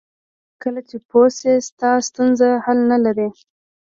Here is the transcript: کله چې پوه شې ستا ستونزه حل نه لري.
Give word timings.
کله 0.61 0.81
چې 0.89 0.95
پوه 1.09 1.27
شې 1.37 1.53
ستا 1.67 1.91
ستونزه 2.07 2.49
حل 2.65 2.79
نه 2.91 2.97
لري. 3.05 3.27